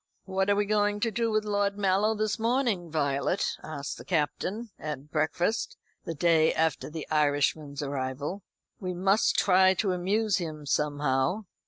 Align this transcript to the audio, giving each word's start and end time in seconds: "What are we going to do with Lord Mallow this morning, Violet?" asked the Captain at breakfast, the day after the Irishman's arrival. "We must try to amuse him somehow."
"What 0.25 0.49
are 0.49 0.55
we 0.55 0.65
going 0.65 0.99
to 1.01 1.11
do 1.11 1.29
with 1.29 1.45
Lord 1.45 1.77
Mallow 1.77 2.15
this 2.15 2.39
morning, 2.39 2.89
Violet?" 2.89 3.57
asked 3.63 3.99
the 3.99 4.03
Captain 4.03 4.71
at 4.79 5.11
breakfast, 5.11 5.77
the 6.05 6.15
day 6.15 6.51
after 6.55 6.89
the 6.89 7.07
Irishman's 7.11 7.83
arrival. 7.83 8.41
"We 8.79 8.95
must 8.95 9.37
try 9.37 9.75
to 9.75 9.91
amuse 9.91 10.37
him 10.37 10.65
somehow." 10.65 11.43